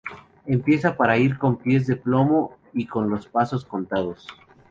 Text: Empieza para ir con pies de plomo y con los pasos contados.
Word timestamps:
Empieza 0.47 0.97
para 0.97 1.15
ir 1.19 1.37
con 1.37 1.57
pies 1.57 1.85
de 1.85 1.95
plomo 1.95 2.57
y 2.73 2.87
con 2.87 3.07
los 3.11 3.27
pasos 3.27 3.63
contados. 3.65 4.27